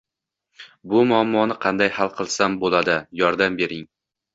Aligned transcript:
Bu 0.93 1.01
muammoni 1.11 1.59
qanday 1.67 1.95
hal 2.01 2.13
qilsam 2.19 2.59
bo‘ladi, 2.67 3.01
yordam 3.25 3.65
bering. 3.65 3.91